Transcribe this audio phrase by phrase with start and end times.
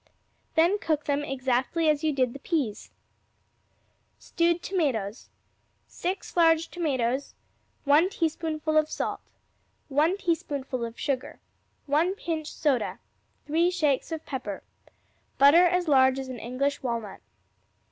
[0.55, 2.89] Then cook them exactly as you did the peas.
[4.17, 5.29] Stewed Tomatoes
[5.85, 7.35] 6 large tomatoes.
[7.83, 9.19] 1 teaspoonful of salt.
[9.89, 11.39] 1 teaspoonful of sugar.
[11.85, 12.97] 1 pinch soda.
[13.45, 14.63] 3 shakes of pepper.
[15.37, 17.21] Butter as large as an English walnut.